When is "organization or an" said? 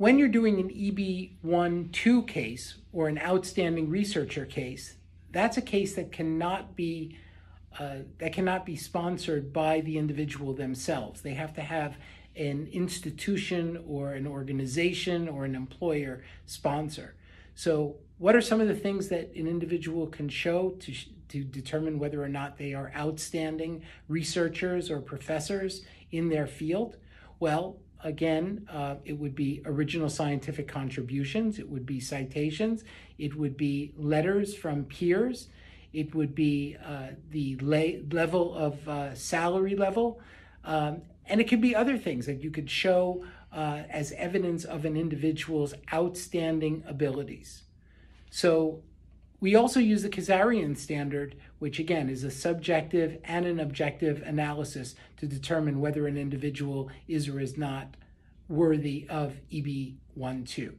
14.26-15.54